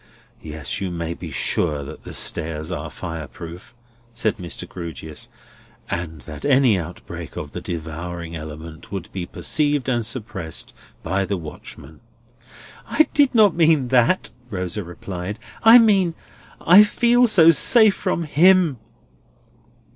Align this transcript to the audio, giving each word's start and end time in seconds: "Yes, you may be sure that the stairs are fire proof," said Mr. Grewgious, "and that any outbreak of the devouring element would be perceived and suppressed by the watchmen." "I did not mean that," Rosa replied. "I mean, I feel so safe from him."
"Yes, 0.41 0.81
you 0.81 0.89
may 0.89 1.13
be 1.13 1.29
sure 1.29 1.83
that 1.83 2.05
the 2.05 2.15
stairs 2.15 2.71
are 2.71 2.89
fire 2.89 3.27
proof," 3.27 3.75
said 4.15 4.37
Mr. 4.37 4.67
Grewgious, 4.67 5.29
"and 5.91 6.21
that 6.21 6.43
any 6.43 6.75
outbreak 6.75 7.35
of 7.35 7.51
the 7.51 7.61
devouring 7.61 8.35
element 8.35 8.91
would 8.91 9.11
be 9.11 9.27
perceived 9.27 9.87
and 9.87 10.03
suppressed 10.03 10.73
by 11.03 11.23
the 11.23 11.37
watchmen." 11.37 11.99
"I 12.89 13.09
did 13.13 13.35
not 13.35 13.53
mean 13.53 13.89
that," 13.89 14.31
Rosa 14.49 14.83
replied. 14.83 15.37
"I 15.61 15.77
mean, 15.77 16.15
I 16.59 16.83
feel 16.83 17.27
so 17.27 17.51
safe 17.51 17.93
from 17.93 18.23
him." 18.23 18.77